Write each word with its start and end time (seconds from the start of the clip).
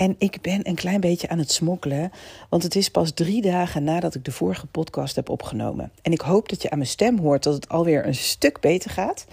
En 0.00 0.14
ik 0.18 0.40
ben 0.40 0.68
een 0.68 0.74
klein 0.74 1.00
beetje 1.00 1.28
aan 1.28 1.38
het 1.38 1.52
smokkelen, 1.52 2.12
want 2.48 2.62
het 2.62 2.76
is 2.76 2.88
pas 2.88 3.10
drie 3.10 3.42
dagen 3.42 3.84
nadat 3.84 4.14
ik 4.14 4.24
de 4.24 4.32
vorige 4.32 4.66
podcast 4.66 5.16
heb 5.16 5.28
opgenomen. 5.28 5.92
En 6.02 6.12
ik 6.12 6.20
hoop 6.20 6.48
dat 6.48 6.62
je 6.62 6.70
aan 6.70 6.78
mijn 6.78 6.90
stem 6.90 7.18
hoort 7.18 7.42
dat 7.42 7.54
het 7.54 7.68
alweer 7.68 8.06
een 8.06 8.14
stuk 8.14 8.60
beter 8.60 8.90
gaat. 8.90 9.26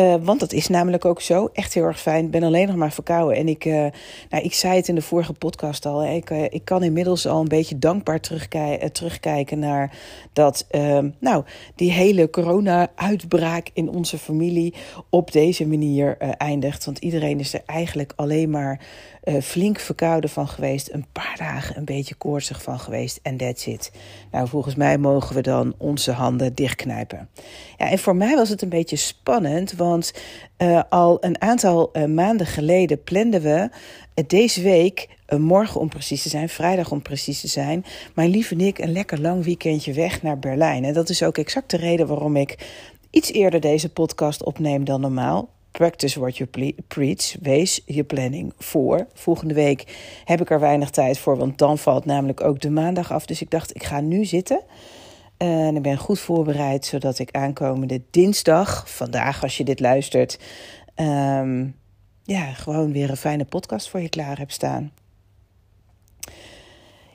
Uh, 0.00 0.14
want 0.22 0.40
dat 0.40 0.52
is 0.52 0.68
namelijk 0.68 1.04
ook 1.04 1.20
zo. 1.20 1.50
Echt 1.52 1.74
heel 1.74 1.84
erg 1.84 2.00
fijn. 2.00 2.24
Ik 2.24 2.30
ben 2.30 2.42
alleen 2.42 2.66
nog 2.66 2.76
maar 2.76 2.92
verkouden. 2.92 3.36
En 3.36 3.48
ik, 3.48 3.64
uh, 3.64 3.86
nou, 4.30 4.44
ik 4.44 4.54
zei 4.54 4.76
het 4.76 4.88
in 4.88 4.94
de 4.94 5.02
vorige 5.02 5.32
podcast 5.32 5.86
al. 5.86 6.04
Ik, 6.04 6.30
uh, 6.30 6.42
ik 6.42 6.64
kan 6.64 6.82
inmiddels 6.82 7.26
al 7.26 7.40
een 7.40 7.48
beetje 7.48 7.78
dankbaar 7.78 8.20
terugkij 8.20 8.90
terugkijken 8.92 9.58
naar 9.58 9.98
dat, 10.32 10.66
ehm, 10.70 11.10
nou, 11.18 11.44
die 11.74 11.90
hele 11.90 12.30
corona-uitbraak 12.30 13.70
in 13.72 13.88
onze 13.88 14.18
familie 14.18 14.74
op 15.10 15.32
deze 15.32 15.66
manier 15.66 16.16
eindigt. 16.18 16.84
Want 16.84 16.98
iedereen 16.98 17.40
is 17.40 17.54
er 17.54 17.62
eigenlijk 17.66 18.12
alleen 18.16 18.50
maar 18.50 18.80
flink 19.42 19.78
verkouden 19.78 20.30
van 20.30 20.48
geweest. 20.48 20.92
Een 20.92 21.06
paar 21.12 21.34
dagen 21.38 21.76
een 21.76 21.84
beetje 21.84 22.14
koortsig 22.14 22.62
van 22.62 22.78
geweest. 22.78 23.20
En 23.22 23.36
that's 23.36 23.66
it. 23.66 23.92
Nou, 24.30 24.48
volgens 24.48 24.74
mij 24.74 24.98
mogen 24.98 25.34
we 25.34 25.42
dan 25.42 25.74
onze 25.78 26.12
handen 26.12 26.54
dichtknijpen. 26.54 27.28
Ja, 27.78 27.90
en 27.90 27.98
voor 27.98 28.16
mij 28.16 28.36
was 28.36 28.48
het 28.48 28.62
een 28.62 28.68
beetje 28.68 28.96
spannend. 28.96 29.72
Want 29.72 29.89
uh, 30.58 30.82
al 30.88 31.16
een 31.20 31.40
aantal 31.40 31.90
uh, 31.92 32.04
maanden 32.04 32.46
geleden 32.46 33.02
planden 33.02 33.42
we 33.42 33.70
deze 34.26 34.62
week, 34.62 35.08
morgen 35.38 35.80
om 35.80 35.88
precies 35.88 36.22
te 36.22 36.28
zijn, 36.28 36.48
vrijdag 36.48 36.90
om 36.90 37.02
precies 37.02 37.40
te 37.40 37.48
zijn, 37.48 37.84
mijn 38.14 38.30
lieve 38.30 38.54
Nick 38.54 38.78
een 38.78 38.92
lekker 38.92 39.20
lang 39.20 39.44
weekendje 39.44 39.92
weg 39.92 40.22
naar 40.22 40.38
Berlijn. 40.38 40.84
En 40.84 40.94
dat 40.94 41.08
is 41.08 41.22
ook 41.22 41.38
exact 41.38 41.70
de 41.70 41.76
reden 41.76 42.06
waarom 42.06 42.36
ik 42.36 42.58
iets 43.10 43.32
eerder 43.32 43.60
deze 43.60 43.88
podcast 43.88 44.44
opneem 44.44 44.84
dan 44.84 45.00
normaal. 45.00 45.48
Practice 45.70 46.20
what 46.20 46.36
you 46.36 46.50
preach. 46.88 47.36
Wees 47.40 47.80
je 47.86 48.04
planning 48.04 48.52
voor. 48.58 49.06
Volgende 49.14 49.54
week 49.54 49.84
heb 50.24 50.40
ik 50.40 50.50
er 50.50 50.60
weinig 50.60 50.90
tijd 50.90 51.18
voor, 51.18 51.36
want 51.36 51.58
dan 51.58 51.78
valt 51.78 52.04
namelijk 52.04 52.40
ook 52.40 52.60
de 52.60 52.70
maandag 52.70 53.12
af. 53.12 53.26
Dus 53.26 53.40
ik 53.40 53.50
dacht, 53.50 53.74
ik 53.74 53.84
ga 53.84 54.00
nu 54.00 54.24
zitten. 54.24 54.60
En 55.40 55.76
ik 55.76 55.82
ben 55.82 55.98
goed 55.98 56.20
voorbereid, 56.20 56.86
zodat 56.86 57.18
ik 57.18 57.30
aankomende 57.30 58.02
dinsdag, 58.10 58.90
vandaag 58.90 59.42
als 59.42 59.56
je 59.56 59.64
dit 59.64 59.80
luistert, 59.80 60.38
um, 60.96 61.76
ja, 62.22 62.52
gewoon 62.52 62.92
weer 62.92 63.10
een 63.10 63.16
fijne 63.16 63.44
podcast 63.44 63.88
voor 63.88 64.00
je 64.00 64.08
klaar 64.08 64.38
heb 64.38 64.50
staan. 64.50 64.92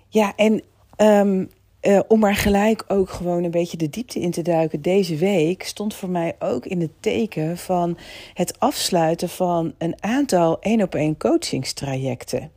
Ja, 0.08 0.34
en 0.36 0.64
um, 0.98 1.50
uh, 1.82 2.00
om 2.08 2.20
maar 2.20 2.36
gelijk 2.36 2.84
ook 2.88 3.10
gewoon 3.10 3.44
een 3.44 3.52
beetje 3.52 3.78
de 3.78 3.90
diepte 3.90 4.20
in 4.20 4.32
te 4.32 4.42
duiken. 4.42 4.82
Deze 4.82 5.16
week 5.16 5.64
stond 5.64 5.94
voor 5.94 6.10
mij 6.10 6.36
ook 6.40 6.66
in 6.66 6.82
het 6.82 6.92
teken 7.00 7.58
van 7.58 7.98
het 8.34 8.60
afsluiten 8.60 9.30
van 9.30 9.74
een 9.78 10.04
aantal 10.04 10.60
één 10.60 10.82
op 10.82 10.96
één 10.96 11.18
coachingstrajecten. 11.18 12.52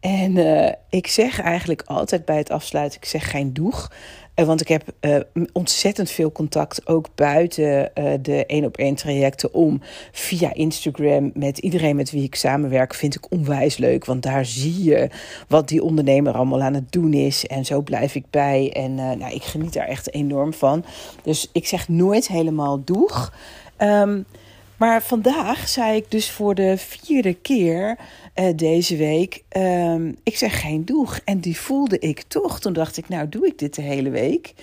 En 0.00 0.36
uh, 0.36 0.72
ik 0.88 1.06
zeg 1.06 1.40
eigenlijk 1.40 1.82
altijd 1.82 2.24
bij 2.24 2.36
het 2.36 2.50
afsluiten, 2.50 2.98
ik 2.98 3.06
zeg 3.06 3.30
geen 3.30 3.52
doeg. 3.52 3.90
Uh, 4.36 4.46
want 4.46 4.60
ik 4.60 4.68
heb 4.68 4.82
uh, 5.00 5.16
ontzettend 5.52 6.10
veel 6.10 6.32
contact, 6.32 6.86
ook 6.86 7.08
buiten 7.14 7.90
de 8.22 8.46
één 8.46 8.64
op 8.64 8.76
één 8.76 8.94
trajecten 8.94 9.54
om. 9.54 9.80
Via 10.12 10.54
Instagram 10.54 11.30
met 11.34 11.58
iedereen 11.58 11.96
met 11.96 12.10
wie 12.10 12.22
ik 12.22 12.34
samenwerk, 12.34 12.94
vind 12.94 13.14
ik 13.14 13.30
onwijs 13.30 13.76
leuk. 13.76 14.04
Want 14.04 14.22
daar 14.22 14.44
zie 14.44 14.84
je 14.84 15.08
wat 15.48 15.68
die 15.68 15.82
ondernemer 15.82 16.32
allemaal 16.32 16.62
aan 16.62 16.74
het 16.74 16.92
doen 16.92 17.12
is. 17.12 17.46
En 17.46 17.64
zo 17.64 17.80
blijf 17.80 18.14
ik 18.14 18.24
bij. 18.30 18.72
En 18.72 18.94
nou, 18.94 19.34
ik 19.34 19.42
geniet 19.42 19.72
daar 19.72 19.86
echt 19.86 20.12
enorm 20.12 20.52
van. 20.52 20.84
Dus 21.22 21.48
ik 21.52 21.66
zeg 21.66 21.88
nooit 21.88 22.28
helemaal 22.28 22.84
doeg. 22.84 23.32
Um, 23.78 24.26
maar 24.76 25.02
vandaag 25.02 25.68
zei 25.68 25.96
ik 25.96 26.10
dus 26.10 26.30
voor 26.30 26.54
de 26.54 26.74
vierde 26.78 27.34
keer 27.34 27.98
uh, 28.34 28.48
deze 28.56 28.96
week: 28.96 29.42
uh, 29.56 29.94
ik 30.22 30.36
zeg 30.36 30.60
geen 30.60 30.84
doeg. 30.84 31.20
En 31.24 31.40
die 31.40 31.58
voelde 31.58 31.98
ik 31.98 32.22
toch. 32.22 32.60
Toen 32.60 32.72
dacht 32.72 32.96
ik: 32.96 33.08
nou, 33.08 33.28
doe 33.28 33.46
ik 33.46 33.58
dit 33.58 33.74
de 33.74 33.82
hele 33.82 34.10
week? 34.10 34.54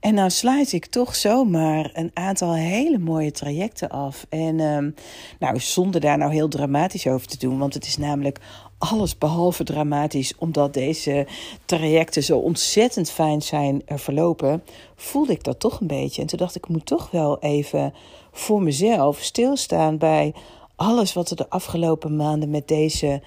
En 0.00 0.14
nou 0.14 0.30
sluit 0.30 0.72
ik 0.72 0.86
toch 0.86 1.16
zomaar 1.16 1.90
een 1.92 2.10
aantal 2.14 2.54
hele 2.54 2.98
mooie 2.98 3.30
trajecten 3.30 3.88
af. 3.88 4.26
En 4.28 4.60
um, 4.60 4.94
nou, 5.38 5.60
zonder 5.60 6.00
daar 6.00 6.18
nou 6.18 6.32
heel 6.32 6.48
dramatisch 6.48 7.06
over 7.06 7.26
te 7.26 7.38
doen, 7.38 7.58
want 7.58 7.74
het 7.74 7.86
is 7.86 7.96
namelijk 7.96 8.38
alles 8.78 9.18
behalve 9.18 9.64
dramatisch, 9.64 10.34
omdat 10.38 10.74
deze 10.74 11.26
trajecten 11.64 12.22
zo 12.22 12.38
ontzettend 12.38 13.10
fijn 13.10 13.42
zijn 13.42 13.82
verlopen, 13.86 14.62
voelde 14.96 15.32
ik 15.32 15.44
dat 15.44 15.60
toch 15.60 15.80
een 15.80 15.86
beetje. 15.86 16.20
En 16.20 16.26
toen 16.28 16.38
dacht 16.38 16.54
ik, 16.56 16.64
ik 16.64 16.70
moet 16.70 16.86
toch 16.86 17.10
wel 17.10 17.38
even 17.38 17.94
voor 18.32 18.62
mezelf 18.62 19.18
stilstaan 19.18 19.98
bij 19.98 20.34
alles 20.76 21.12
wat 21.12 21.30
er 21.30 21.36
de 21.36 21.50
afgelopen 21.50 22.16
maanden 22.16 22.50
met 22.50 22.68
deze 22.68 23.22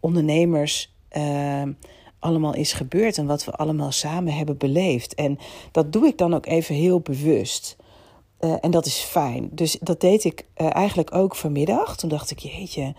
ondernemers 0.00 0.92
uh, 1.16 1.62
allemaal 2.24 2.54
is 2.54 2.72
gebeurd 2.72 3.18
en 3.18 3.26
wat 3.26 3.44
we 3.44 3.52
allemaal 3.52 3.92
samen 3.92 4.32
hebben 4.32 4.56
beleefd. 4.56 5.14
En 5.14 5.38
dat 5.70 5.92
doe 5.92 6.06
ik 6.06 6.18
dan 6.18 6.34
ook 6.34 6.46
even 6.46 6.74
heel 6.74 7.00
bewust. 7.00 7.76
Uh, 8.40 8.54
en 8.60 8.70
dat 8.70 8.86
is 8.86 8.98
fijn. 8.98 9.48
Dus 9.52 9.78
dat 9.80 10.00
deed 10.00 10.24
ik 10.24 10.46
uh, 10.56 10.74
eigenlijk 10.74 11.14
ook 11.14 11.36
vanmiddag. 11.36 11.96
Toen 11.96 12.08
dacht 12.08 12.30
ik, 12.30 12.38
jeetje, 12.38 12.94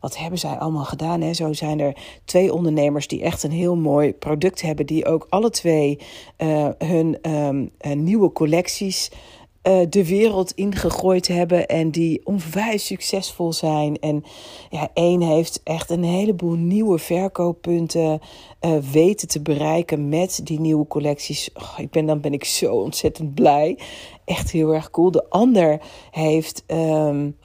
wat 0.00 0.16
hebben 0.16 0.38
zij 0.38 0.58
allemaal 0.58 0.84
gedaan? 0.84 1.20
Hè? 1.20 1.34
Zo 1.34 1.52
zijn 1.52 1.80
er 1.80 1.96
twee 2.24 2.52
ondernemers 2.52 3.08
die 3.08 3.22
echt 3.22 3.42
een 3.42 3.52
heel 3.52 3.76
mooi 3.76 4.12
product 4.12 4.62
hebben, 4.62 4.86
die 4.86 5.06
ook 5.06 5.26
alle 5.28 5.50
twee 5.50 5.98
uh, 6.38 6.68
hun 6.78 7.30
um, 7.30 7.70
nieuwe 8.04 8.32
collecties 8.32 9.10
uh, 9.68 9.86
de 9.88 10.06
wereld 10.06 10.52
ingegooid 10.52 11.28
hebben 11.28 11.66
en 11.66 11.90
die 11.90 12.20
onwijs 12.24 12.86
succesvol 12.86 13.52
zijn. 13.52 13.98
En 13.98 14.24
ja, 14.70 14.88
één 14.94 15.20
heeft 15.20 15.60
echt 15.64 15.90
een 15.90 16.04
heleboel 16.04 16.54
nieuwe 16.54 16.98
verkooppunten 16.98 18.20
uh, 18.60 18.76
weten 18.92 19.28
te 19.28 19.40
bereiken 19.40 20.08
met 20.08 20.40
die 20.44 20.60
nieuwe 20.60 20.86
collecties. 20.86 21.50
Oh, 21.54 21.74
ik 21.76 21.90
ben, 21.90 22.06
dan 22.06 22.20
ben 22.20 22.32
ik 22.32 22.44
zo 22.44 22.74
ontzettend 22.74 23.34
blij. 23.34 23.78
Echt 24.24 24.50
heel 24.50 24.74
erg 24.74 24.90
cool. 24.90 25.10
De 25.10 25.30
ander 25.30 25.80
heeft. 26.10 26.64
Um, 26.66 27.36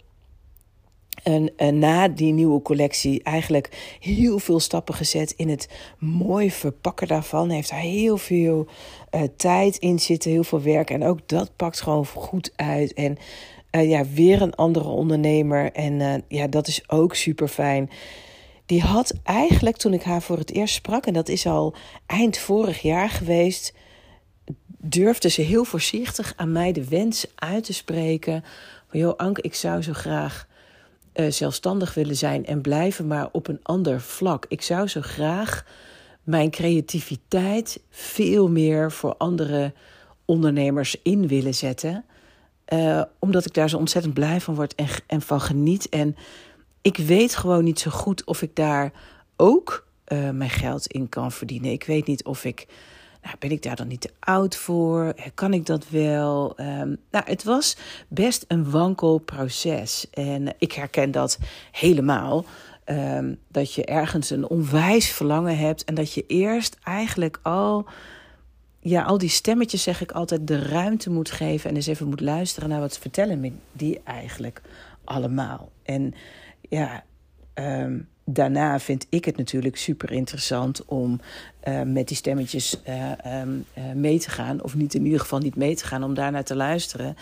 en, 1.24 1.52
en, 1.56 1.80
na 1.80 2.08
die 2.08 2.34
nieuwe 2.34 2.62
collectie 2.62 3.24
eigenlijk 3.24 3.98
heel 4.00 4.40
veel 4.40 4.60
stappen 4.60 4.96
gezet 4.96 5.32
in 5.32 5.50
het 5.50 5.70
mooi 6.00 6.52
verpakken 6.52 7.08
daarvan. 7.08 7.50
Heeft 7.50 7.72
hij 7.72 7.88
heel 7.88 8.18
veel 8.18 8.68
uh, 9.16 9.22
tijd 9.36 9.78
in 9.78 10.00
zitten, 10.00 10.32
heel 10.32 10.44
veel 10.44 10.62
werk. 10.62 10.90
En 10.90 11.04
ook 11.04 11.28
dat 11.28 11.56
pakt 11.56 11.82
gewoon 11.82 12.06
goed 12.06 12.52
uit. 12.56 12.94
En 12.94 13.18
uh, 13.72 13.90
ja, 13.90 14.06
weer 14.14 14.42
een 14.42 14.56
andere 14.56 14.90
ondernemer. 14.90 15.72
En 15.72 16.00
uh, 16.00 16.14
ja, 16.28 16.48
dat 16.48 16.68
is 16.68 16.90
ook 16.90 17.16
super 17.16 17.48
fijn. 17.48 17.90
Die 18.66 18.82
had 18.82 19.14
eigenlijk 19.24 19.78
toen 19.78 19.94
ik 19.94 20.04
haar 20.04 20.22
voor 20.22 20.38
het 20.38 20.52
eerst 20.52 20.74
sprak, 20.74 21.06
en 21.06 21.14
dat 21.14 21.30
is 21.30 21.46
al 21.46 21.76
eind 22.06 22.38
vorig 22.38 22.82
jaar 22.82 23.10
geweest, 23.10 23.74
durfde 24.78 25.30
ze 25.30 25.42
heel 25.42 25.64
voorzichtig 25.64 26.34
aan 26.36 26.52
mij 26.52 26.72
de 26.72 26.88
wens 26.88 27.28
uit 27.36 27.64
te 27.64 27.74
spreken. 27.74 28.44
Van 28.90 29.00
joh, 29.00 29.18
Anke, 29.18 29.42
ik 29.42 29.56
zou 29.56 29.82
zo 29.82 29.94
graag 29.94 30.48
uh, 31.20 31.32
zelfstandig 31.32 31.94
willen 31.94 32.16
zijn 32.16 32.46
en 32.46 32.62
blijven, 32.62 33.08
maar 33.08 33.30
op 33.32 33.48
een 33.48 33.60
ander 33.64 34.02
vlak. 34.02 34.46
Ik 34.48 34.62
zou 34.62 34.88
zo 34.88 35.02
graag 35.02 35.66
mijn 36.24 36.50
creativiteit 36.50 37.82
veel 37.90 38.50
meer 38.50 38.92
voor 38.92 39.16
andere 39.18 39.74
ondernemers 40.26 40.96
in 41.04 41.28
willen 41.28 41.56
zetten. 41.56 42.06
Uh, 42.74 43.02
omdat 43.20 43.46
ik 43.46 43.54
daar 43.54 43.70
zo 43.70 43.78
ontzettend 43.78 44.14
blij 44.14 44.42
van 44.42 44.56
word 44.56 44.76
en, 44.76 44.88
en 45.08 45.22
van 45.22 45.42
geniet. 45.42 45.90
En 45.90 46.16
ik 46.82 46.98
weet 46.98 47.36
gewoon 47.36 47.64
niet 47.64 47.80
zo 47.80 47.92
goed 47.92 48.24
of 48.24 48.42
ik 48.42 48.56
daar 48.56 48.92
ook 49.36 49.88
uh, 50.08 50.30
mijn 50.30 50.50
geld 50.50 50.88
in 50.88 51.10
kan 51.10 51.32
verdienen. 51.32 51.72
Ik 51.72 51.84
weet 51.84 52.08
niet 52.08 52.24
of 52.24 52.46
ik 52.46 52.68
nou, 53.22 53.36
ben 53.40 53.52
ik 53.52 53.64
daar 53.64 53.76
dan 53.76 53.88
niet 53.88 54.02
te 54.02 54.12
oud 54.20 54.56
voor? 54.56 55.14
Kan 55.34 55.54
ik 55.54 55.66
dat 55.66 55.90
wel? 55.90 56.60
Um, 56.60 56.98
nou, 57.12 57.26
het 57.26 57.44
was 57.44 57.78
best 58.08 58.46
een 58.48 58.70
wankel 58.70 59.18
proces. 59.18 60.10
En 60.10 60.56
ik 60.58 60.72
herken 60.72 61.12
dat 61.12 61.40
helemaal. 61.72 62.46
Um, 62.86 63.40
dat 63.48 63.74
je 63.74 63.86
ergens 63.86 64.30
een 64.30 64.50
onwijs 64.50 65.12
verlangen 65.12 65.58
hebt. 65.58 65.84
En 65.84 65.96
dat 65.96 66.14
je 66.14 66.26
eerst 66.28 66.78
eigenlijk 66.84 67.40
al. 67.42 67.86
Ja, 68.80 69.04
al 69.04 69.18
die 69.18 69.30
stemmetjes 69.30 69.84
zeg 69.84 70.02
ik 70.02 70.12
altijd 70.12 70.48
de 70.48 70.62
ruimte 70.62 71.10
moet 71.10 71.32
geven. 71.32 71.70
En 71.70 71.76
eens 71.76 71.88
even 71.88 72.08
moet 72.08 72.22
luisteren 72.22 72.70
naar 72.70 72.80
wat 72.80 72.98
vertellen 72.98 73.40
me 73.40 73.52
die 73.72 74.02
eigenlijk 74.04 74.62
allemaal. 75.04 75.72
En 75.84 76.14
ja, 76.62 77.04
ehm, 77.54 78.00
daarna 78.34 78.80
vind 78.80 79.06
ik 79.10 79.26
het 79.26 79.38
natuurlijk 79.38 79.78
super 79.78 80.12
interessant 80.12 80.86
om 80.86 81.20
uh, 81.68 81.82
met 81.82 82.08
die 82.08 82.18
stemmetjes 82.18 82.80
uh, 82.88 83.42
um, 83.42 83.66
uh, 83.78 83.84
mee 83.96 84.20
te 84.20 84.30
gaan. 84.30 84.64
Of 84.64 84.76
niet 84.76 84.94
in 84.94 85.06
ieder 85.06 85.20
geval 85.20 85.40
niet 85.40 85.56
mee 85.56 85.76
te 85.76 85.86
gaan, 85.86 86.04
om 86.04 86.14
daarnaar 86.14 86.44
te 86.44 86.56
luisteren. 86.56 87.16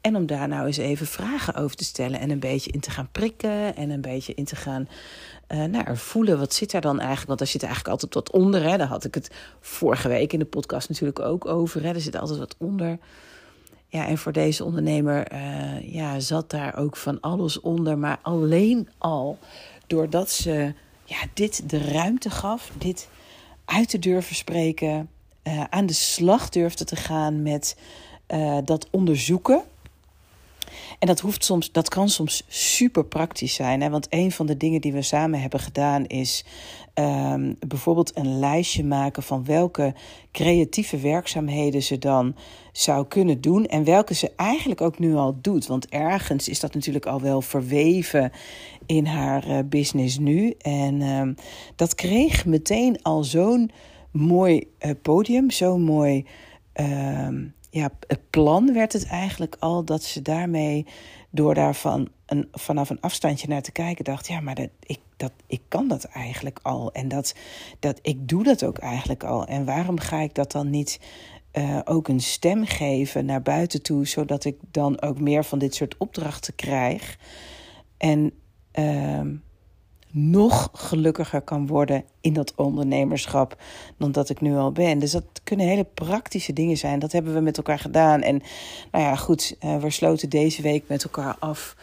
En 0.00 0.16
om 0.16 0.26
daar 0.26 0.48
nou 0.48 0.66
eens 0.66 0.76
even 0.76 1.06
vragen 1.06 1.54
over 1.54 1.76
te 1.76 1.84
stellen. 1.84 2.20
En 2.20 2.30
een 2.30 2.38
beetje 2.38 2.70
in 2.70 2.80
te 2.80 2.90
gaan 2.90 3.08
prikken. 3.12 3.76
En 3.76 3.90
een 3.90 4.00
beetje 4.00 4.34
in 4.34 4.44
te 4.44 4.56
gaan 4.56 4.88
nou, 5.70 5.96
voelen. 5.96 6.38
Wat 6.38 6.54
zit 6.54 6.70
daar 6.70 6.80
dan 6.80 6.98
eigenlijk? 6.98 7.26
Want 7.26 7.38
daar 7.38 7.48
zit 7.48 7.62
eigenlijk 7.62 7.92
altijd 7.92 8.14
wat 8.14 8.30
onder. 8.30 8.62
Hè? 8.62 8.76
Daar 8.76 8.86
had 8.86 9.04
ik 9.04 9.14
het 9.14 9.30
vorige 9.60 10.08
week 10.08 10.32
in 10.32 10.38
de 10.38 10.44
podcast 10.44 10.88
natuurlijk 10.88 11.20
ook 11.20 11.46
over. 11.46 11.82
Hè? 11.82 11.88
Er 11.88 12.00
zit 12.00 12.16
altijd 12.16 12.38
wat 12.38 12.54
onder. 12.58 12.98
Ja, 13.86 14.06
en 14.06 14.18
voor 14.18 14.32
deze 14.32 14.64
ondernemer 14.64 15.34
ja, 15.84 16.20
zat 16.20 16.50
daar 16.50 16.76
ook 16.76 16.96
van 16.96 17.20
alles 17.20 17.60
onder. 17.60 17.98
Maar 17.98 18.18
alleen 18.22 18.88
al 18.98 19.38
doordat 19.88 20.30
ze 20.30 20.74
ja, 21.04 21.18
dit 21.34 21.70
de 21.70 21.78
ruimte 21.78 22.30
gaf, 22.30 22.70
dit 22.78 23.08
uit 23.64 23.88
te 23.88 23.98
durven 23.98 24.34
spreken, 24.34 25.10
uh, 25.44 25.64
aan 25.70 25.86
de 25.86 25.92
slag 25.92 26.48
durfde 26.48 26.84
te 26.84 26.96
gaan 26.96 27.42
met 27.42 27.76
uh, 28.28 28.58
dat 28.64 28.88
onderzoeken. 28.90 29.62
En 30.98 31.06
dat, 31.06 31.20
hoeft 31.20 31.44
soms, 31.44 31.72
dat 31.72 31.88
kan 31.88 32.08
soms 32.08 32.44
super 32.48 33.04
praktisch 33.04 33.54
zijn. 33.54 33.80
Hè? 33.80 33.90
Want 33.90 34.06
een 34.10 34.32
van 34.32 34.46
de 34.46 34.56
dingen 34.56 34.80
die 34.80 34.92
we 34.92 35.02
samen 35.02 35.40
hebben 35.40 35.60
gedaan 35.60 36.06
is 36.06 36.44
um, 36.94 37.56
bijvoorbeeld 37.66 38.16
een 38.16 38.38
lijstje 38.38 38.84
maken 38.84 39.22
van 39.22 39.44
welke 39.44 39.94
creatieve 40.32 40.98
werkzaamheden 40.98 41.82
ze 41.82 41.98
dan 41.98 42.34
zou 42.72 43.06
kunnen 43.06 43.40
doen. 43.40 43.66
En 43.66 43.84
welke 43.84 44.14
ze 44.14 44.32
eigenlijk 44.36 44.80
ook 44.80 44.98
nu 44.98 45.14
al 45.14 45.38
doet. 45.40 45.66
Want 45.66 45.88
ergens 45.88 46.48
is 46.48 46.60
dat 46.60 46.74
natuurlijk 46.74 47.06
al 47.06 47.20
wel 47.20 47.40
verweven 47.40 48.32
in 48.86 49.06
haar 49.06 49.48
uh, 49.48 49.58
business 49.64 50.18
nu. 50.18 50.54
En 50.58 51.02
um, 51.02 51.34
dat 51.76 51.94
kreeg 51.94 52.46
meteen 52.46 53.02
al 53.02 53.24
zo'n 53.24 53.70
mooi 54.10 54.70
uh, 54.80 54.90
podium, 55.02 55.50
zo'n 55.50 55.82
mooi. 55.82 56.26
Um, 56.80 57.56
ja, 57.70 57.90
het 58.06 58.30
plan 58.30 58.72
werd 58.72 58.92
het 58.92 59.06
eigenlijk 59.06 59.56
al 59.58 59.84
dat 59.84 60.02
ze 60.02 60.22
daarmee, 60.22 60.86
door 61.30 61.54
daarvan 61.54 62.08
een, 62.26 62.48
vanaf 62.52 62.90
een 62.90 63.00
afstandje 63.00 63.48
naar 63.48 63.62
te 63.62 63.72
kijken, 63.72 64.04
dacht: 64.04 64.28
ja, 64.28 64.40
maar 64.40 64.54
dat, 64.54 64.68
ik, 64.80 65.00
dat, 65.16 65.32
ik 65.46 65.62
kan 65.68 65.88
dat 65.88 66.04
eigenlijk 66.04 66.58
al. 66.62 66.92
En 66.92 67.08
dat, 67.08 67.34
dat, 67.78 67.98
ik 68.02 68.28
doe 68.28 68.42
dat 68.42 68.64
ook 68.64 68.78
eigenlijk 68.78 69.24
al. 69.24 69.46
En 69.46 69.64
waarom 69.64 69.98
ga 69.98 70.20
ik 70.20 70.34
dat 70.34 70.52
dan 70.52 70.70
niet 70.70 71.00
uh, 71.52 71.78
ook 71.84 72.08
een 72.08 72.20
stem 72.20 72.64
geven 72.64 73.24
naar 73.24 73.42
buiten 73.42 73.82
toe, 73.82 74.06
zodat 74.06 74.44
ik 74.44 74.56
dan 74.70 75.00
ook 75.00 75.20
meer 75.20 75.44
van 75.44 75.58
dit 75.58 75.74
soort 75.74 75.96
opdrachten 75.96 76.54
krijg? 76.54 77.18
En. 77.96 78.32
Uh, 78.74 79.20
nog 80.10 80.68
gelukkiger 80.72 81.40
kan 81.40 81.66
worden 81.66 82.04
in 82.20 82.32
dat 82.32 82.52
ondernemerschap 82.56 83.56
dan 83.96 84.12
dat 84.12 84.28
ik 84.30 84.40
nu 84.40 84.56
al 84.56 84.72
ben. 84.72 84.98
Dus 84.98 85.10
dat 85.10 85.24
kunnen 85.44 85.66
hele 85.66 85.86
praktische 85.94 86.52
dingen 86.52 86.76
zijn. 86.76 86.98
Dat 86.98 87.12
hebben 87.12 87.34
we 87.34 87.40
met 87.40 87.56
elkaar 87.56 87.78
gedaan. 87.78 88.22
En 88.22 88.42
nou 88.92 89.04
ja, 89.04 89.16
goed, 89.16 89.56
uh, 89.64 89.76
we 89.76 89.90
sloten 89.90 90.30
deze 90.30 90.62
week 90.62 90.84
met 90.86 91.04
elkaar 91.04 91.36
af. 91.38 91.76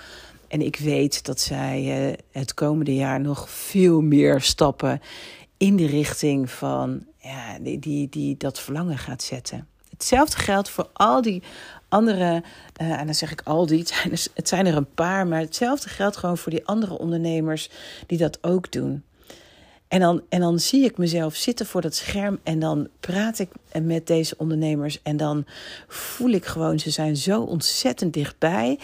En 0.48 0.62
ik 0.62 0.76
weet 0.76 1.26
dat 1.26 1.40
zij 1.40 2.08
uh, 2.10 2.14
het 2.32 2.54
komende 2.54 2.96
jaar 2.96 3.22
nog 3.22 3.50
veel 3.50 4.02
meer 4.02 4.42
stappen 4.42 5.02
in 5.58 5.76
de 5.76 5.86
richting 5.86 6.50
van 6.52 7.06
ja, 7.20 7.60
die, 7.62 7.80
die, 7.80 8.10
die 8.10 8.38
dat 8.38 8.60
verlangen 8.60 8.98
gaat 8.98 9.24
zetten. 9.24 9.68
Hetzelfde 9.90 10.38
geldt 10.38 10.70
voor 10.70 10.90
al 10.94 11.22
die 11.22 11.44
andere, 11.90 12.44
uh, 12.82 13.00
en 13.00 13.06
dan 13.06 13.16
zeg 13.16 13.32
ik 13.32 13.42
al 13.44 13.66
die, 13.66 13.80
het 13.80 13.88
zijn, 13.88 14.12
er, 14.12 14.26
het 14.34 14.48
zijn 14.48 14.66
er 14.66 14.76
een 14.76 14.94
paar, 14.94 15.28
maar 15.28 15.40
hetzelfde 15.40 15.90
geldt 15.90 16.18
gewoon 16.18 16.38
voor 16.38 16.52
die 16.52 16.66
andere 16.66 16.98
ondernemers 16.98 17.70
die 18.08 18.18
dat 18.18 18.38
ook 18.44 18.72
doen. 18.72 19.04
En 19.88 20.00
dan, 20.00 20.22
en 20.30 20.40
dan 20.40 20.60
zie 20.60 20.84
ik 20.84 20.98
mezelf 20.98 21.36
zitten 21.36 21.66
voor 21.66 21.82
dat 21.82 21.96
scherm 21.96 22.40
en 22.44 22.60
dan 22.60 22.88
praat 23.00 23.40
ik 23.40 23.50
met 23.82 24.08
deze 24.08 24.38
ondernemers 24.38 25.02
en 25.02 25.18
dan 25.18 25.46
voel 25.88 26.30
ik 26.30 26.46
gewoon, 26.46 26.80
ze 26.80 26.90
zijn 26.90 27.18
zo 27.18 27.42
ontzettend 27.42 28.14
dichtbij. 28.14 28.80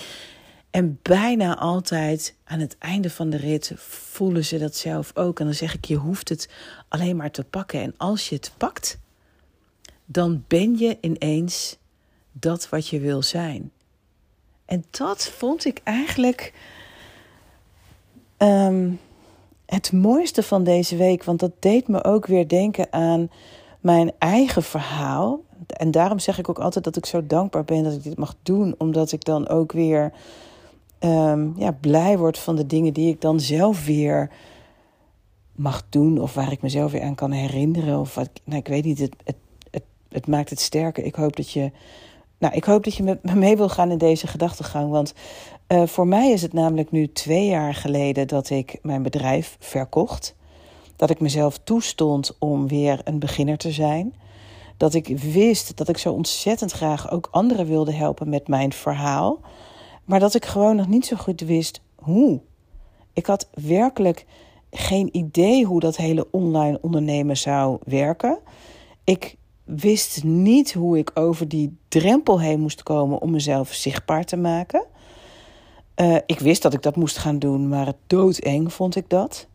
En 0.70 1.00
bijna 1.02 1.58
altijd 1.58 2.36
aan 2.44 2.60
het 2.60 2.76
einde 2.78 3.10
van 3.10 3.30
de 3.30 3.38
rit 3.38 3.72
voelen 3.76 4.46
ze 4.46 4.58
dat 4.58 4.76
zelf 4.76 5.12
ook. 5.14 5.40
En 5.40 5.46
dan 5.46 5.54
zeg 5.54 5.74
ik, 5.74 5.86
je 5.86 5.96
hoeft 5.96 6.30
het 6.30 6.50
alleen 6.88 7.16
maar 7.16 7.32
te 7.32 7.44
pakken. 7.44 7.82
En 7.82 7.94
als 7.98 8.30
je 8.30 8.36
het 8.36 8.52
pakt, 8.58 8.98
dan 10.06 10.44
ben 10.48 10.78
je 10.78 10.98
ineens 11.02 11.78
dat 12.32 12.70
wat 12.70 12.88
je 12.88 13.00
wil 13.00 13.22
zijn. 13.22 13.72
En 14.66 14.84
dat 14.90 15.28
vond 15.28 15.66
ik 15.66 15.82
eigenlijk 15.84 16.54
um, 18.38 19.00
het 19.66 19.92
mooiste 19.92 20.44
van 20.44 20.64
deze 20.64 20.96
week, 20.96 21.24
want 21.24 21.40
dat 21.40 21.52
deed 21.60 21.88
me 21.88 22.04
ook 22.04 22.26
weer 22.26 22.48
denken 22.48 22.94
aan 22.94 23.30
mijn 23.80 24.12
eigen 24.18 24.64
verhaal. 24.64 25.40
En 25.68 25.92
daarom 25.92 26.20
zeg 26.20 26.38
ik 26.38 26.50
ook 26.50 26.60
altijd 26.60 26.84
dat 26.84 26.98
ik 26.98 27.06
zo 27.06 27.26
dankbaar 27.28 27.64
ben 27.64 27.84
dat 27.84 27.94
ik 27.94 28.04
dit 28.04 28.18
mag 28.18 28.36
doen, 28.44 28.76
omdat 28.78 29.12
ik 29.12 29.24
dan 29.24 29.48
ook 29.48 29.72
weer 29.72 30.12
um, 31.00 31.54
ja, 31.58 31.72
blij 31.72 32.18
word 32.18 32.38
van 32.38 32.56
de 32.56 32.66
dingen 32.66 32.94
die 32.94 33.10
ik 33.10 33.22
dan 33.22 33.40
zelf 33.40 33.86
weer 33.86 34.30
mag 35.56 35.84
doen, 35.90 36.22
of 36.22 36.34
waar 36.34 36.52
ik 36.52 36.62
mezelf 36.62 36.92
weer 36.92 37.04
aan 37.04 37.16
kan 37.16 37.32
herinneren. 37.32 38.00
Of 38.00 38.16
wat, 38.16 38.30
nou, 38.44 38.60
ik 38.60 38.68
weet 38.68 38.84
niet, 38.86 39.00
het, 39.00 39.16
het, 39.72 39.84
het 40.10 40.28
maakt 40.28 40.50
het 40.50 40.60
sterker. 40.60 41.04
Ik 41.04 41.16
hoop 41.16 41.36
dat 41.36 41.52
je 41.52 41.72
nou, 42.42 42.54
ik 42.54 42.64
hoop 42.64 42.84
dat 42.84 42.96
je 42.96 43.04
met 43.04 43.24
me 43.24 43.36
mee 43.36 43.58
wil 43.58 43.70
gaan 43.70 43.92
in 43.92 43.98
deze 43.98 44.28
gedachtegang. 44.28 44.92
Want 44.92 45.14
uh, 45.68 45.86
voor 45.86 46.08
mij 46.08 46.32
is 46.32 46.42
het 46.42 46.54
namelijk 46.54 46.92
nu 46.92 47.12
twee 47.12 47.46
jaar 47.46 47.74
geleden 47.74 48.28
dat 48.28 48.50
ik 48.50 48.80
mijn 48.82 49.04
bedrijf 49.04 49.56
verkocht. 49.60 50.36
Dat 50.96 51.10
ik 51.10 51.20
mezelf 51.20 51.58
toestond 51.58 52.36
om 52.40 52.68
weer 52.68 53.02
een 53.04 53.20
beginner 53.20 53.58
te 53.58 53.72
zijn. 53.72 54.16
Dat 54.78 54.94
ik 54.94 55.08
wist 55.18 55.78
dat 55.78 55.90
ik 55.90 55.98
zo 55.98 56.14
ontzettend 56.14 56.72
graag 56.72 57.12
ook 57.12 57.28
anderen 57.32 57.68
wilde 57.68 57.94
helpen 57.94 58.30
met 58.30 58.48
mijn 58.48 58.74
verhaal. 58.74 59.40
Maar 60.06 60.20
dat 60.20 60.36
ik 60.36 60.46
gewoon 60.46 60.76
nog 60.76 60.88
niet 60.88 61.06
zo 61.06 61.16
goed 61.16 61.42
wist 61.42 61.82
hoe. 61.96 62.42
Ik 63.14 63.26
had 63.26 63.50
werkelijk 63.54 64.26
geen 64.72 65.18
idee 65.18 65.66
hoe 65.66 65.80
dat 65.80 65.98
hele 65.98 66.28
online 66.32 66.78
ondernemen 66.82 67.38
zou 67.38 67.78
werken. 67.86 68.40
Ik 69.04 69.38
wist 69.76 70.24
niet 70.24 70.74
hoe 70.74 70.98
ik 70.98 71.12
over 71.14 71.48
die 71.48 71.78
drempel 71.88 72.40
heen 72.40 72.60
moest 72.60 72.84
komen 72.84 73.22
om 73.22 73.32
mezelf 73.32 73.74
zichtbaar 73.74 74.24
te 74.24 74.38
maken. 74.38 74.86
Uh, 75.96 76.16
ik 76.26 76.40
wist 76.40 76.62
dat 76.62 76.74
ik 76.74 76.82
dat 76.82 76.96
moest 76.96 77.18
gaan 77.18 77.40
doen, 77.40 77.68
maar 77.68 77.94
doodeng 78.08 78.74
vond 78.74 78.96
ik 78.96 79.10
dat. 79.10 79.48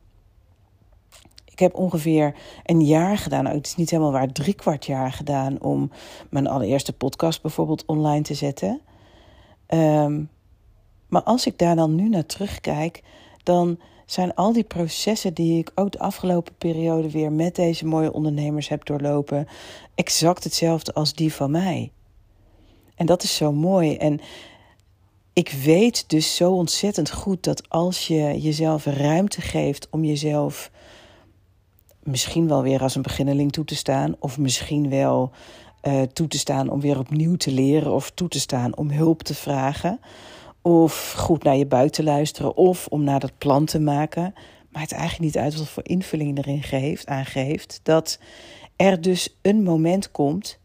Ik 1.45 1.59
heb 1.59 1.75
ongeveer 1.75 2.35
een 2.65 2.85
jaar 2.85 3.19
gedaan, 3.19 3.45
nou, 3.45 3.57
het 3.57 3.67
is 3.67 3.77
niet 3.77 3.91
helemaal 3.91 4.13
waar, 4.13 4.33
drie 4.33 4.55
kwart 4.55 4.87
jaar 4.87 5.13
gedaan 5.13 5.61
om 5.61 5.91
mijn 6.31 6.47
allereerste 6.47 6.93
podcast 6.93 7.43
bijvoorbeeld 7.43 7.85
online 7.87 8.23
te 8.23 8.35
zetten. 8.35 8.81
Um, 9.69 10.31
maar 11.09 11.23
als 11.23 11.47
ik 11.47 11.59
daar 11.59 11.77
dan 11.77 11.95
nu 11.95 12.09
naar 12.09 12.27
terugkijk, 12.27 13.03
dan 13.43 13.79
zijn 14.07 14.35
al 14.35 14.53
die 14.53 14.65
processen 14.65 15.35
die 15.35 15.59
ik 15.59 15.71
ook 15.75 15.93
de 15.93 15.99
afgelopen 15.99 16.55
periode 16.59 17.11
weer 17.11 17.33
met 17.33 17.55
deze 17.55 17.87
mooie 17.87 18.13
ondernemers 18.13 18.69
heb 18.69 18.85
doorlopen, 18.85 19.49
exact 19.95 20.45
hetzelfde 20.45 20.95
als 20.95 21.15
die 21.15 21.33
van 21.33 21.51
mij. 21.51 21.91
En 22.95 23.07
dat 23.07 23.23
is 23.23 23.37
zo 23.37 23.53
mooi. 23.53 23.97
En 23.97 24.21
ik 25.33 25.51
weet 25.51 26.09
dus 26.09 26.37
zo 26.37 26.53
ontzettend 26.53 27.11
goed 27.11 27.45
dat 27.45 27.69
als 27.69 28.07
je 28.07 28.41
jezelf 28.41 28.85
ruimte 28.85 29.41
geeft 29.41 29.89
om 29.91 30.05
jezelf 30.05 30.71
misschien 32.03 32.49
wel 32.49 32.63
weer 32.63 32.83
als 32.83 32.95
een 32.95 33.03
beginneling 33.03 33.53
toe 33.53 33.65
te 33.65 33.75
staan, 33.75 34.17
of 34.19 34.39
misschien 34.39 34.89
wel 34.89 35.31
uh, 35.83 36.03
toe 36.03 36.29
te 36.29 36.39
staan 36.39 36.69
om 36.69 36.81
weer 36.81 36.99
opnieuw 36.99 37.37
te 37.37 37.51
leren, 37.51 37.93
of 37.93 38.11
toe 38.11 38.29
te 38.29 38.41
staan 38.41 38.77
om 38.77 38.91
hulp 38.91 39.23
te 39.23 39.35
vragen 39.35 40.01
of 40.67 41.13
goed 41.13 41.43
naar 41.43 41.57
je 41.57 41.67
buik 41.67 41.93
te 41.93 42.03
luisteren, 42.03 42.57
of 42.57 42.87
om 42.87 43.05
naar 43.05 43.21
dat 43.21 43.39
plan 43.39 43.65
te 43.65 43.81
maken. 43.81 44.35
Maakt 44.69 44.93
eigenlijk 44.93 45.23
niet 45.23 45.43
uit 45.43 45.57
wat 45.57 45.69
voor 45.69 45.87
invulling 45.87 46.39
erin 46.39 46.63
geeft, 46.63 47.07
aangeeft. 47.07 47.81
Dat 47.83 48.19
er 48.77 49.01
dus 49.01 49.37
een 49.43 49.63
moment 49.63 50.11
komt 50.11 50.59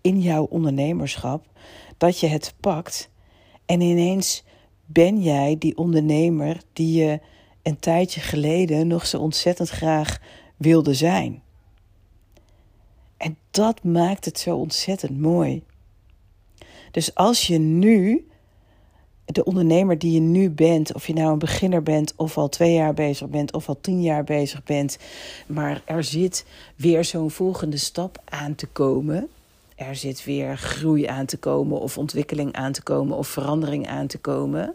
in 0.00 0.20
jouw 0.20 0.44
ondernemerschap 0.44 1.46
dat 1.96 2.20
je 2.20 2.26
het 2.26 2.54
pakt 2.60 3.10
en 3.66 3.80
ineens 3.80 4.44
ben 4.86 5.22
jij 5.22 5.56
die 5.58 5.76
ondernemer 5.76 6.60
die 6.72 7.02
je 7.02 7.20
een 7.62 7.78
tijdje 7.78 8.20
geleden 8.20 8.86
nog 8.86 9.06
zo 9.06 9.18
ontzettend 9.18 9.68
graag 9.68 10.18
wilde 10.56 10.94
zijn. 10.94 11.42
En 13.16 13.36
dat 13.50 13.84
maakt 13.84 14.24
het 14.24 14.38
zo 14.38 14.56
ontzettend 14.56 15.20
mooi. 15.20 15.62
Dus 16.90 17.14
als 17.14 17.46
je 17.46 17.58
nu 17.58 18.28
de 19.32 19.44
ondernemer 19.44 19.98
die 19.98 20.12
je 20.12 20.20
nu 20.20 20.50
bent, 20.50 20.94
of 20.94 21.06
je 21.06 21.12
nou 21.12 21.32
een 21.32 21.38
beginner 21.38 21.82
bent, 21.82 22.12
of 22.16 22.38
al 22.38 22.48
twee 22.48 22.72
jaar 22.72 22.94
bezig 22.94 23.28
bent, 23.28 23.52
of 23.52 23.68
al 23.68 23.80
tien 23.80 24.02
jaar 24.02 24.24
bezig 24.24 24.64
bent, 24.64 24.98
maar 25.46 25.82
er 25.84 26.04
zit 26.04 26.46
weer 26.76 27.04
zo'n 27.04 27.30
volgende 27.30 27.76
stap 27.76 28.22
aan 28.24 28.54
te 28.54 28.66
komen. 28.66 29.28
Er 29.74 29.96
zit 29.96 30.24
weer 30.24 30.56
groei 30.56 31.06
aan 31.06 31.26
te 31.26 31.36
komen, 31.36 31.80
of 31.80 31.98
ontwikkeling 31.98 32.52
aan 32.52 32.72
te 32.72 32.82
komen, 32.82 33.16
of 33.16 33.28
verandering 33.28 33.88
aan 33.88 34.06
te 34.06 34.18
komen. 34.18 34.74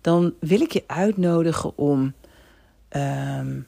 Dan 0.00 0.34
wil 0.40 0.60
ik 0.60 0.72
je 0.72 0.84
uitnodigen 0.86 1.78
om 1.78 2.12
um, 2.90 3.66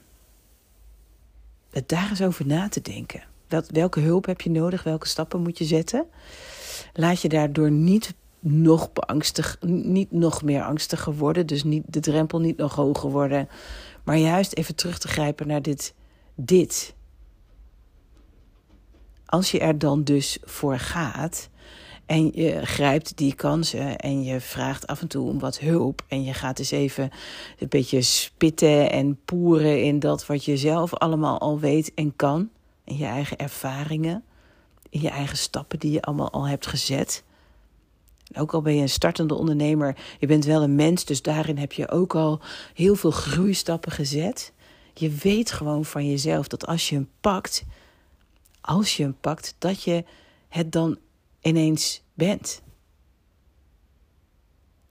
daar 1.85 2.09
eens 2.09 2.21
over 2.21 2.45
na 2.45 2.69
te 2.69 2.81
denken. 2.81 3.23
Welke 3.71 3.99
hulp 3.99 4.25
heb 4.25 4.41
je 4.41 4.49
nodig? 4.49 4.83
Welke 4.83 5.07
stappen 5.07 5.41
moet 5.41 5.57
je 5.57 5.65
zetten? 5.65 6.05
Laat 6.93 7.21
je 7.21 7.29
daardoor 7.29 7.71
niet 7.71 8.13
nog 8.49 8.93
beangstig, 8.93 9.57
niet 9.61 10.11
nog 10.11 10.43
meer 10.43 10.63
angstiger 10.63 11.15
worden. 11.15 11.45
Dus 11.47 11.63
niet, 11.63 11.83
de 11.85 11.99
drempel 11.99 12.39
niet 12.39 12.57
nog 12.57 12.75
hoger 12.75 13.09
worden. 13.09 13.49
Maar 14.03 14.17
juist 14.17 14.53
even 14.53 14.75
terug 14.75 14.97
te 14.97 15.07
grijpen 15.07 15.47
naar 15.47 15.61
dit. 15.61 15.93
dit. 16.35 16.95
Als 19.25 19.51
je 19.51 19.59
er 19.59 19.77
dan 19.77 20.03
dus 20.03 20.37
voor 20.43 20.79
gaat, 20.79 21.49
en 22.07 22.31
je 22.33 22.65
grijpt 22.65 23.17
die 23.17 23.35
kansen 23.35 23.97
en 23.97 24.23
je 24.23 24.39
vraagt 24.41 24.87
af 24.87 25.01
en 25.01 25.07
toe 25.07 25.29
om 25.29 25.39
wat 25.39 25.59
hulp. 25.59 26.03
En 26.07 26.23
je 26.23 26.33
gaat 26.33 26.59
eens 26.59 26.71
even 26.71 27.09
een 27.59 27.67
beetje 27.67 28.01
spitten 28.01 28.91
en 28.91 29.19
poeren 29.25 29.83
in 29.83 29.99
dat 29.99 30.25
wat 30.25 30.45
je 30.45 30.57
zelf 30.57 30.93
allemaal 30.93 31.39
al 31.39 31.59
weet 31.59 31.93
en 31.93 32.15
kan. 32.15 32.49
In 32.83 32.97
je 32.97 33.05
eigen 33.05 33.37
ervaringen, 33.37 34.23
in 34.89 35.01
je 35.01 35.09
eigen 35.09 35.37
stappen 35.37 35.79
die 35.79 35.91
je 35.91 36.01
allemaal 36.01 36.31
al 36.31 36.47
hebt 36.47 36.67
gezet. 36.67 37.23
Ook 38.35 38.53
al 38.53 38.61
ben 38.61 38.75
je 38.75 38.81
een 38.81 38.89
startende 38.89 39.33
ondernemer, 39.33 39.97
je 40.19 40.27
bent 40.27 40.45
wel 40.45 40.63
een 40.63 40.75
mens, 40.75 41.05
dus 41.05 41.21
daarin 41.21 41.57
heb 41.57 41.71
je 41.71 41.89
ook 41.89 42.15
al 42.15 42.41
heel 42.73 42.95
veel 42.95 43.11
groeistappen 43.11 43.91
gezet. 43.91 44.53
Je 44.93 45.09
weet 45.09 45.51
gewoon 45.51 45.85
van 45.85 46.09
jezelf 46.09 46.47
dat 46.47 46.65
als 46.65 46.89
je 46.89 46.95
hem 46.95 47.09
pakt, 47.21 47.65
als 48.61 48.97
je 48.97 49.03
hem 49.03 49.17
pakt, 49.21 49.55
dat 49.57 49.83
je 49.83 50.03
het 50.49 50.71
dan 50.71 50.97
ineens 51.41 52.01
bent. 52.13 52.61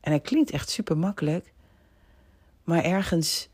En 0.00 0.12
het 0.12 0.23
klinkt 0.23 0.50
echt 0.50 0.71
super 0.71 0.97
makkelijk, 0.97 1.52
maar 2.64 2.85
ergens. 2.85 3.49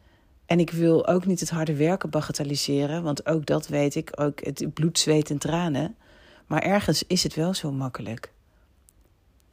En 0.47 0.61
ik 0.61 0.71
wil 0.71 1.07
ook 1.07 1.27
niet 1.27 1.41
het 1.41 1.51
harde 1.51 1.75
werken 1.75 2.11
bagatelliseren, 2.11 3.03
want 3.03 3.27
ook 3.27 3.47
dat 3.47 3.67
weet 3.67 3.95
ik, 3.95 4.21
ook 4.21 4.45
het 4.45 4.75
bloed, 4.75 4.99
zweet 4.99 5.31
en 5.31 5.39
tranen. 5.39 5.97
Maar 6.47 6.63
ergens 6.63 7.03
is 7.07 7.23
het 7.23 7.35
wel 7.35 7.55
zo 7.55 7.73
makkelijk. 7.73 8.33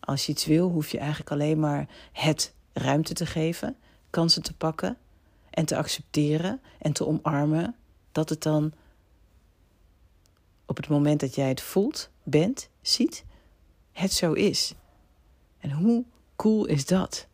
Als 0.10 0.26
je 0.26 0.32
iets 0.32 0.46
wil, 0.46 0.70
hoef 0.70 0.90
je 0.90 0.98
eigenlijk 0.98 1.32
alleen 1.32 1.60
maar 1.60 1.88
het 2.12 2.54
ruimte 2.74 3.14
te 3.14 3.26
geven, 3.26 3.76
kansen 4.10 4.42
te 4.42 4.54
pakken 4.54 4.98
en 5.50 5.66
te 5.66 5.78
accepteren 5.78 6.62
en 6.78 6.94
te 6.94 7.08
omarmen 7.08 7.76
dat 8.12 8.30
het 8.30 8.44
dan 8.44 8.74
op 10.66 10.78
het 10.78 10.88
moment 10.88 11.20
dat 11.20 11.36
jij 11.36 11.48
het 11.48 11.62
voelt, 11.62 12.10
bent, 12.24 12.70
ziet, 12.82 13.26
het 13.92 14.14
zo 14.14 14.34
is. 14.34 14.74
En 15.60 15.72
hoe 15.72 16.04
cool 16.36 16.66
is 16.66 16.86
dat? 16.86 17.28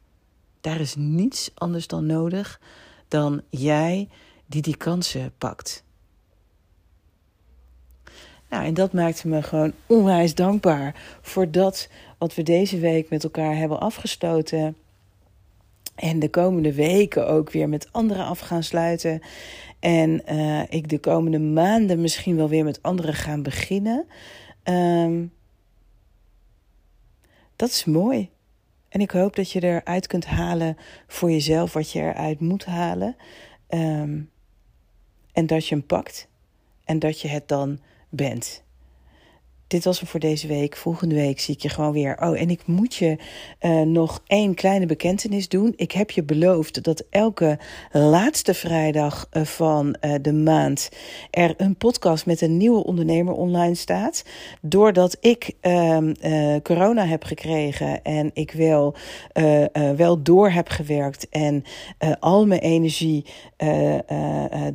Daar 0.61 0.79
is 0.79 0.95
niets 0.95 1.51
anders 1.53 1.87
dan 1.87 2.05
nodig 2.05 2.61
dan 3.07 3.41
jij 3.49 4.09
die 4.45 4.61
die 4.61 4.77
kansen 4.77 5.33
pakt. 5.37 5.83
Nou, 8.49 8.65
en 8.65 8.73
dat 8.73 8.93
maakte 8.93 9.27
me 9.27 9.43
gewoon 9.43 9.73
onwijs 9.85 10.35
dankbaar 10.35 11.17
voor 11.21 11.51
dat 11.51 11.89
wat 12.25 12.35
we 12.35 12.43
deze 12.43 12.79
week 12.79 13.09
met 13.09 13.23
elkaar 13.23 13.55
hebben 13.55 13.79
afgestoten. 13.79 14.77
En 15.95 16.19
de 16.19 16.29
komende 16.29 16.73
weken 16.73 17.27
ook 17.27 17.51
weer 17.51 17.69
met 17.69 17.87
anderen 17.91 18.25
af 18.25 18.39
gaan 18.39 18.63
sluiten. 18.63 19.21
En 19.79 20.21
uh, 20.31 20.63
ik 20.69 20.89
de 20.89 20.99
komende 20.99 21.39
maanden 21.39 22.01
misschien 22.01 22.35
wel 22.35 22.49
weer 22.49 22.63
met 22.63 22.81
anderen 22.81 23.13
gaan 23.13 23.43
beginnen. 23.43 24.05
Um, 24.63 25.33
dat 27.55 27.69
is 27.69 27.85
mooi. 27.85 28.29
En 28.89 29.01
ik 29.01 29.11
hoop 29.11 29.35
dat 29.35 29.51
je 29.51 29.63
eruit 29.63 30.07
kunt 30.07 30.25
halen 30.25 30.77
voor 31.07 31.31
jezelf 31.31 31.73
wat 31.73 31.91
je 31.91 31.99
eruit 31.99 32.39
moet 32.39 32.65
halen. 32.65 33.15
Um, 33.69 34.29
en 35.31 35.45
dat 35.45 35.67
je 35.67 35.75
hem 35.75 35.85
pakt 35.85 36.27
en 36.83 36.99
dat 36.99 37.21
je 37.21 37.27
het 37.27 37.47
dan 37.47 37.79
bent 38.09 38.63
dit 39.67 39.83
was 39.83 39.99
hem 39.99 40.07
voor 40.07 40.19
deze 40.19 40.47
week. 40.47 40.77
Volgende 40.77 41.15
week 41.15 41.39
zie 41.39 41.55
ik 41.55 41.61
je 41.61 41.69
gewoon 41.69 41.91
weer. 41.91 42.17
Oh, 42.21 42.41
en 42.41 42.49
ik 42.49 42.61
moet 42.65 42.95
je 42.95 43.17
uh, 43.61 43.81
nog 43.81 44.21
één 44.27 44.53
kleine 44.53 44.85
bekentenis 44.85 45.49
doen. 45.49 45.73
Ik 45.75 45.91
heb 45.91 46.11
je 46.11 46.23
beloofd 46.23 46.83
dat 46.83 47.03
elke 47.09 47.59
laatste 47.91 48.53
vrijdag 48.53 49.29
uh, 49.31 49.43
van 49.43 49.95
uh, 50.01 50.13
de 50.21 50.33
maand 50.33 50.89
er 51.31 51.53
een 51.57 51.75
podcast 51.75 52.25
met 52.25 52.41
een 52.41 52.57
nieuwe 52.57 52.83
ondernemer 52.83 53.33
online 53.33 53.75
staat. 53.75 54.23
Doordat 54.61 55.17
ik 55.19 55.51
ehm, 55.61 56.13
corona 56.61 57.05
heb 57.05 57.23
gekregen 57.23 58.03
en 58.03 58.31
ik 58.33 58.51
wel, 58.51 58.95
wel 59.95 60.23
door 60.23 60.49
heb 60.49 60.69
gewerkt 60.69 61.29
en 61.29 61.63
al 62.19 62.45
mijn 62.45 62.61
energie 62.61 63.25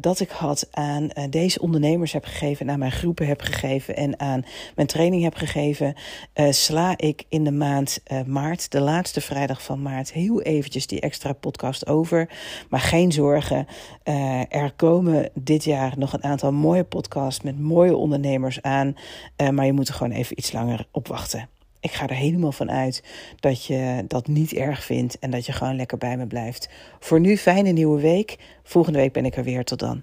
dat 0.00 0.20
ik 0.20 0.30
had 0.30 0.68
aan 0.70 1.08
deze 1.30 1.60
ondernemers 1.60 2.12
heb 2.12 2.24
gegeven, 2.24 2.66
en 2.66 2.72
aan 2.72 2.78
mijn 2.78 2.92
groepen 2.92 3.26
heb 3.26 3.40
gegeven 3.40 3.96
en 3.96 4.20
aan 4.20 4.44
mijn 4.80 4.92
training 4.92 5.22
heb 5.22 5.34
gegeven, 5.34 5.94
uh, 6.34 6.50
sla 6.50 6.94
ik 6.96 7.24
in 7.28 7.44
de 7.44 7.52
maand 7.52 8.00
uh, 8.12 8.22
maart, 8.22 8.70
de 8.70 8.80
laatste 8.80 9.20
vrijdag 9.20 9.62
van 9.62 9.82
maart, 9.82 10.12
heel 10.12 10.42
eventjes 10.42 10.86
die 10.86 11.00
extra 11.00 11.32
podcast 11.32 11.86
over. 11.86 12.28
Maar 12.68 12.80
geen 12.80 13.12
zorgen, 13.12 13.66
uh, 14.04 14.54
er 14.54 14.72
komen 14.76 15.30
dit 15.34 15.64
jaar 15.64 15.94
nog 15.96 16.12
een 16.12 16.24
aantal 16.24 16.52
mooie 16.52 16.84
podcasts 16.84 17.42
met 17.42 17.58
mooie 17.58 17.96
ondernemers 17.96 18.62
aan. 18.62 18.96
maar 19.52 19.66
je 19.66 19.72
moet 19.72 19.88
er 19.88 19.94
gewoon 19.94 20.12
even 20.12 20.38
iets 20.38 20.52
langer 20.52 20.86
op 20.90 21.08
wachten. 21.08 21.48
Ik 21.80 21.92
ga 21.92 22.06
er 22.06 22.14
helemaal 22.14 22.52
van 22.52 22.70
uit 22.70 23.04
dat 23.40 23.64
je 23.64 24.04
dat 24.06 24.26
niet 24.26 24.52
erg 24.52 24.84
vindt 24.84 25.18
en 25.18 25.30
dat 25.30 25.46
je 25.46 25.52
gewoon 25.52 25.76
lekker 25.76 25.98
bij 25.98 26.16
me 26.16 26.26
blijft. 26.26 26.68
Voor 27.00 27.20
nu, 27.20 27.36
fijne 27.36 27.70
nieuwe 27.70 28.00
week. 28.00 28.38
Volgende 28.62 28.98
week 28.98 29.12
ben 29.12 29.24
ik 29.24 29.36
er 29.36 29.44
weer. 29.44 29.64
Tot 29.64 29.78
dan. 29.78 30.02